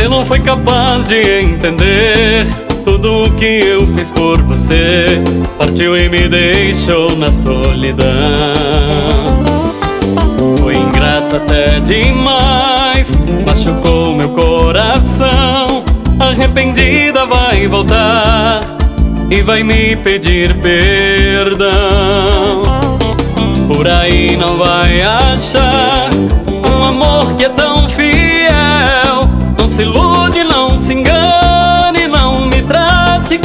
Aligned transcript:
Você 0.00 0.08
não 0.08 0.24
foi 0.24 0.40
capaz 0.40 1.04
de 1.04 1.40
entender 1.40 2.46
tudo 2.86 3.24
o 3.24 3.30
que 3.32 3.44
eu 3.44 3.86
fiz 3.88 4.10
por 4.10 4.40
você. 4.40 5.04
Partiu 5.58 5.94
e 5.94 6.08
me 6.08 6.26
deixou 6.26 7.14
na 7.18 7.26
solidão. 7.28 8.08
Foi 10.58 10.74
ingrato 10.74 11.36
até 11.36 11.80
demais, 11.80 13.20
machucou 13.44 14.14
meu 14.14 14.30
coração. 14.30 15.84
Arrependida 16.18 17.26
vai 17.26 17.68
voltar 17.68 18.62
e 19.30 19.42
vai 19.42 19.62
me 19.62 19.96
pedir 19.96 20.54
perdão. 20.62 21.70
Por 23.68 23.86
aí 23.86 24.34
não 24.38 24.56
vai 24.56 25.02
achar 25.02 26.08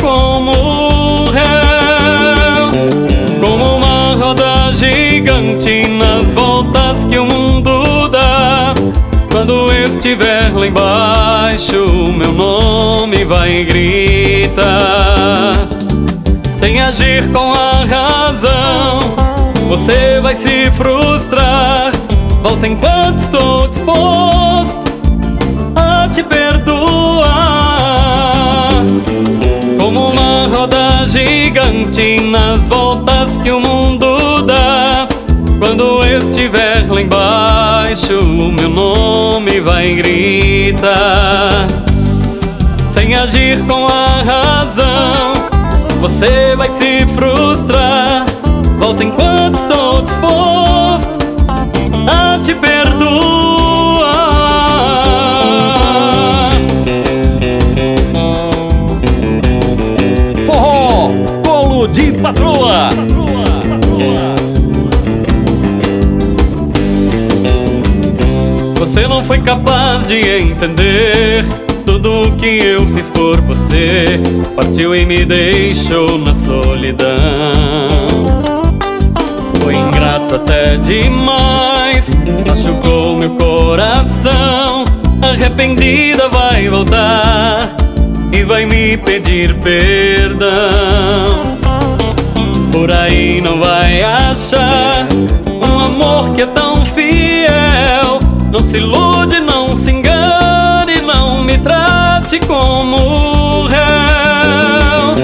como 0.02 1.26
réu. 1.31 2.72
Como 3.40 3.77
uma 3.77 4.16
roda 4.16 4.71
gigante 4.71 5.88
nas 5.88 6.34
voltas 6.34 7.05
que 7.05 7.18
o 7.18 7.26
mundo 7.26 8.08
dá. 8.09 8.73
Quando 9.31 9.71
estiver 9.73 10.52
lá 10.54 10.68
embaixo, 10.68 11.85
meu 12.16 12.31
nome 12.31 13.26
vai 13.26 13.63
gritar. 13.66 15.52
Sem 16.59 16.82
agir 16.82 17.27
com 17.32 17.54
a 17.54 17.85
razão, 17.85 18.99
você 19.68 20.20
vai 20.21 20.35
se 20.35 20.71
frustrar. 20.71 21.91
Volta 22.41 22.68
enquanto 22.68 23.20
estou 23.20 23.68
disposto 23.68 24.85
a 25.76 26.07
te 26.07 26.24
perdoar. 26.24 27.55
Gigante 31.16 32.20
nas 32.20 32.58
voltas 32.68 33.40
que 33.41 33.49
o 33.49 33.60
mundo 33.62 34.41
dá. 34.41 35.08
Quando 35.58 36.05
estiver 36.05 36.85
lá 36.90 37.02
embaixo, 37.02 38.20
meu 38.26 38.68
nome 38.68 39.62
vai 39.62 39.96
gritar. 39.96 41.68
Sem 42.93 43.16
agir 43.16 43.63
com 43.66 43.88
a 43.88 44.24
razão, 44.24 45.34
você 46.02 46.54
vai 46.58 46.70
se 46.70 47.05
frustrar. 47.16 48.26
Volta 48.77 49.05
enquanto 49.05 49.55
estou 49.55 50.02
disposto 50.02 50.55
Você 68.78 69.07
não 69.07 69.23
foi 69.23 69.40
capaz 69.40 70.06
de 70.06 70.19
entender 70.40 71.46
tudo 71.85 72.23
o 72.23 72.31
que 72.34 72.59
eu 72.59 72.85
fiz 72.88 73.09
por 73.09 73.40
você. 73.41 74.19
Partiu 74.57 74.94
e 74.94 75.06
me 75.06 75.23
deixou 75.23 76.18
na 76.19 76.34
solidão. 76.34 77.16
Foi 79.62 79.75
ingrato 79.75 80.35
até 80.35 80.75
demais, 80.78 82.09
machucou 82.47 83.16
meu 83.18 83.31
coração. 83.31 84.84
Arrependida 85.22 86.28
vai 86.28 86.68
voltar 86.68 87.74
e 88.34 88.44
vai 88.44 88.66
me 88.66 88.97
pedir 88.97 89.56
perdão. 89.56 90.75
Por 92.85 92.94
aí 92.94 93.41
não 93.41 93.59
vai 93.59 94.03
achar 94.03 95.07
um 95.47 95.79
amor 95.79 96.29
que 96.35 96.44
é 96.44 96.46
tão 96.46 96.85
fiel. 96.85 98.19
Não 98.51 98.59
se 98.59 98.78
ilude, 98.78 99.40
não 99.40 99.75
se 99.75 99.90
engane, 99.90 101.01
não 101.01 101.44
me 101.44 101.57
trate 101.57 102.40
como 102.41 103.63
réu. 103.63 105.16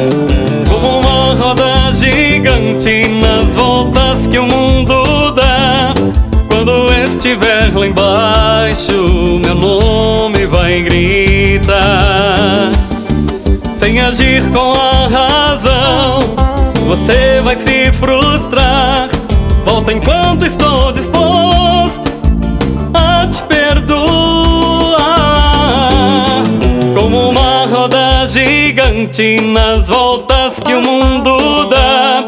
Como 0.68 1.02
uma 1.02 1.36
roda 1.36 1.92
gigante 1.92 3.08
nas 3.22 3.44
voltas 3.56 4.26
que 4.26 4.40
o 4.40 4.44
mundo 4.48 5.32
dá. 5.34 5.94
Quando 6.48 6.92
estiver 7.06 7.72
lá 7.76 7.86
embaixo, 7.86 8.92
meu 9.40 9.54
nome 9.54 10.48
vai 10.48 10.82
gritar. 10.82 12.72
Sem 13.80 14.00
agir 14.00 14.42
com 14.50 14.74
a 14.74 15.08
razão, 15.08 16.22
você 16.92 17.40
vai 17.42 17.56
se 17.56 17.90
frustrar. 17.94 19.08
Volta 19.66 19.94
enquanto 19.94 20.46
estou 20.46 20.92
disposto 20.92 22.12
a 22.94 23.26
te 23.28 23.42
perdoar. 23.44 24.98
Como 26.94 27.30
uma 27.30 27.66
roda 27.66 28.28
gigante 28.28 29.40
nas 29.40 29.88
voltas 29.88 30.60
que 30.60 30.74
o 30.74 30.82
mundo 30.82 31.70
dá. 31.70 32.26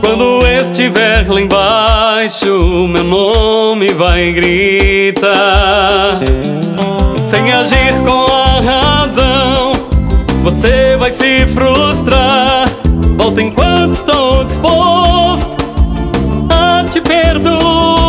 Quando 0.00 0.44
estiver 0.44 1.28
lá 1.28 1.40
embaixo, 1.40 2.88
meu 2.88 3.04
nome 3.04 3.92
vai 3.92 4.32
gritar. 4.32 6.18
Sem 7.30 7.52
agir 7.52 7.94
com 8.04 8.26
a 8.26 8.60
razão, 8.60 9.72
você 10.42 10.96
vai 10.98 11.12
se 11.12 11.46
frustrar. 11.46 12.69
Volta 13.30 13.42
enquanto 13.42 13.92
estou 13.92 14.44
disposto 14.44 15.56
a 16.52 16.82
te 16.82 17.00
perdoar. 17.00 17.99